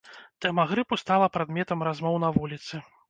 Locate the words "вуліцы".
2.39-2.81